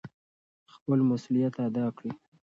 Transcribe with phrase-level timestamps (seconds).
[0.73, 2.11] خپل مسؤلیت ادا کړئ.